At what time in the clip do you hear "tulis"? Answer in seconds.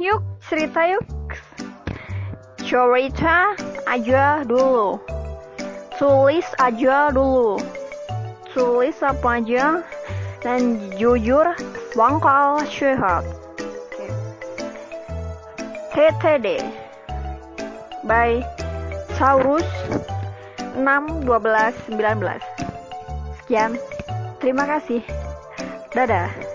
5.96-6.46, 8.52-8.96